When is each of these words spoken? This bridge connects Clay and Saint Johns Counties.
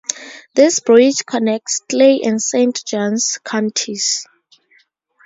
This 0.55 0.79
bridge 0.79 1.27
connects 1.27 1.81
Clay 1.87 2.21
and 2.23 2.41
Saint 2.41 2.83
Johns 2.87 3.37
Counties. 3.45 4.25